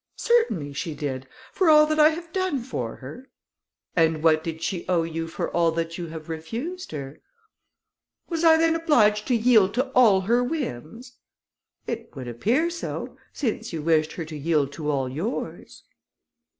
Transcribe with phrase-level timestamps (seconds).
[0.15, 3.29] "Certainly she did, for all that I have done for her?"
[3.95, 7.21] "And what did she owe you for all that you have refused her?"
[8.27, 11.17] "Was I then obliged to yield to all her whims?"
[11.85, 15.83] "It would appear so, since you wished her to yield to all yours."